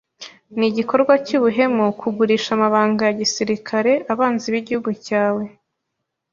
Ni 0.57 0.65
igikorwa 0.69 1.13
cyubuhemu 1.25 1.83
kugurisha 1.99 2.49
amabanga 2.57 3.01
ya 3.07 3.15
gisirikare 3.21 3.91
abanzi 4.13 4.47
b'igihugu 4.53 4.91
cyawe. 5.05 5.43